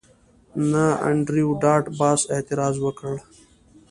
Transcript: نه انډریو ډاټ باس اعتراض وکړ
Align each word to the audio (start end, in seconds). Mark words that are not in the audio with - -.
نه 0.71 0.85
انډریو 1.09 1.49
ډاټ 1.61 1.85
باس 1.99 2.21
اعتراض 2.33 2.75
وکړ 2.85 3.13